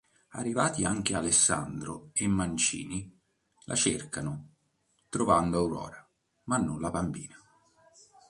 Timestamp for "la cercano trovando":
3.65-5.59